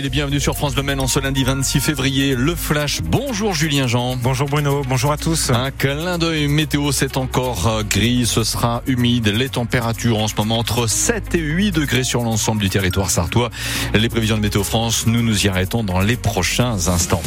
[0.00, 2.34] Soyez les bienvenus sur France Bleu en ce lundi 26 février.
[2.34, 3.02] Le flash.
[3.02, 4.16] Bonjour Julien Jean.
[4.16, 4.80] Bonjour Bruno.
[4.88, 5.50] Bonjour à tous.
[5.50, 8.24] Un clin d'œil météo, c'est encore euh, gris.
[8.24, 9.28] Ce sera humide.
[9.28, 13.50] Les températures en ce moment entre 7 et 8 degrés sur l'ensemble du territoire sartois.
[13.92, 17.22] Les prévisions de Météo France, nous nous y arrêtons dans les prochains instants.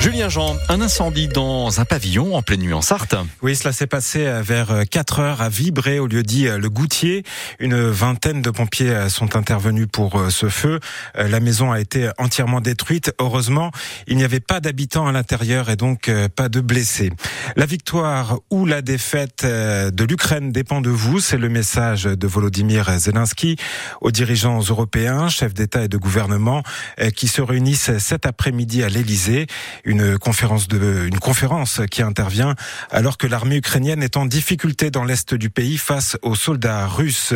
[0.00, 3.16] Julien Jean, un incendie dans un pavillon en pleine nuit en Sarthe.
[3.40, 6.68] Oui, cela s'est passé euh, vers 4 heures à Vibré, au lieu dit euh, le
[6.68, 7.22] Goutier.
[7.58, 10.80] Une vingtaine de pompiers sont intervenus pour ce feu.
[11.14, 13.12] La maison a été entièrement détruite.
[13.20, 13.70] Heureusement,
[14.06, 17.10] il n'y avait pas d'habitants à l'intérieur et donc euh, pas de blessés.
[17.56, 21.20] La victoire ou la défaite euh, de l'Ukraine dépend de vous.
[21.20, 23.56] C'est le message de Volodymyr Zelensky
[24.00, 26.62] aux dirigeants européens, chefs d'État et de gouvernement,
[27.00, 29.46] euh, qui se réunissent cet après-midi à l'Élysée.
[29.84, 32.54] Une conférence de, une conférence qui intervient
[32.90, 37.34] alors que l'armée ukrainienne est en difficulté dans l'est du pays face aux soldats russes.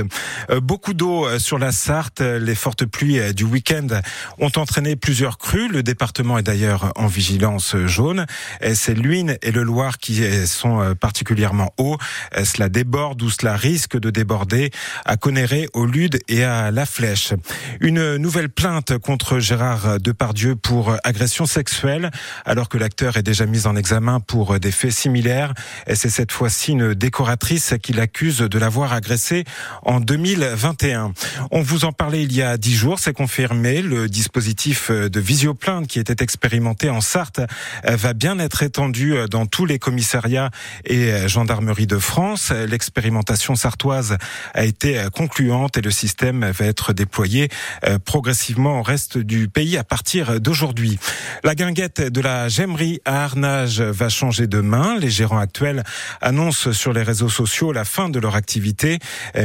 [0.62, 2.20] Beaucoup d'eau sur la Sarthe.
[2.20, 3.86] Les fortes pluies du week-end
[4.38, 5.68] ont entraîné plusieurs crues.
[5.68, 8.26] Le département est d'ailleurs en vigilance jaune.
[8.74, 11.98] C'est l'Uine et le Loir qui sont euh, particulièrement hauts.
[12.44, 14.70] Cela déborde ou cela risque de déborder
[15.04, 17.34] à Conéré, au Lude et à La Flèche.
[17.80, 22.10] Une nouvelle plainte contre Gérard Depardieu pour agression sexuelle,
[22.44, 25.54] alors que l'acteur est déjà mis en examen pour des faits similaires.
[25.92, 29.44] C'est cette fois-ci une décoratrice qui l'accuse de l'avoir agressé
[29.82, 31.12] en 2021.
[31.50, 33.82] On vous en parlait il y a dix jours, c'est confirmé.
[33.82, 34.51] Le dispositif
[34.90, 37.40] de visioplainte qui était expérimenté en Sarthe
[37.84, 40.50] va bien être étendu dans tous les commissariats
[40.84, 42.50] et gendarmeries de France.
[42.50, 44.16] L'expérimentation sartoise
[44.54, 47.48] a été concluante et le système va être déployé
[47.84, 50.98] euh, progressivement au reste du pays à partir d'aujourd'hui.
[51.44, 54.98] La guinguette de la Gemmerie à Arnage va changer de main.
[54.98, 55.84] Les gérants actuels
[56.20, 58.98] annoncent sur les réseaux sociaux la fin de leur activité,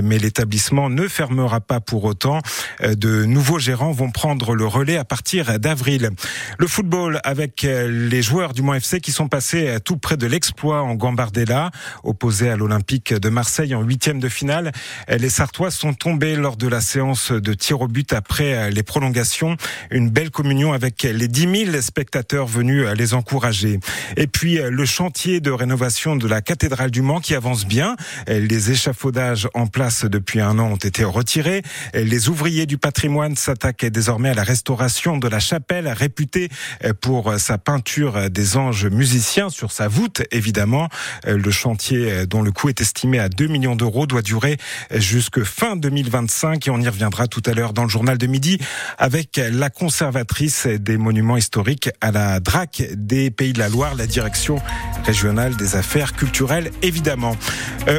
[0.03, 2.41] mais l'établissement ne fermera pas pour autant.
[2.81, 6.11] Euh, de nouveaux gérants vont prendre le relais à partir d'avril.
[6.57, 10.17] Le football avec euh, les joueurs du Mont FC qui sont passés euh, tout près
[10.17, 11.71] de l'exploit en Gambardella,
[12.03, 14.71] opposé à l'Olympique de Marseille en huitième de finale.
[15.09, 18.83] Euh, les Sartois sont tombés lors de la séance de tir au but après les
[18.83, 19.57] prolongations.
[19.91, 23.79] Une belle communion avec les 10 000 spectateurs venus les encourager.
[24.15, 27.95] Et puis le chantier de rénovation de la cathédrale du Mans qui avance bien.
[28.27, 31.61] Les échafaudages en place depuis un an ont été retirés.
[31.93, 36.47] Les ouvriers du patrimoine s'attaquent désormais à la restauration de la chapelle réputée
[36.85, 40.87] euh, pour sa peinture des anges musiciens sur sa voûte, évidemment.
[41.27, 44.57] Euh, le chantier euh, dont le coût est estimé à 2 millions d'euros doit durer
[44.91, 48.59] jusque fin 2025 et on y reviendra tout à l'heure dans le journal de midi
[48.97, 54.07] avec la conservatrice des monuments historiques à la DRAC des Pays de la Loire, la
[54.07, 54.61] direction
[55.05, 57.35] régionale des affaires culturelles, évidemment.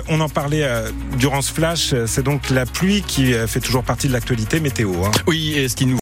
[0.08, 0.66] on en parlait
[1.18, 5.04] durant ce flash, c'est donc la pluie qui fait toujours partie de l'actualité météo.
[5.04, 5.10] Hein.
[5.26, 5.96] Oui, et ce qui nous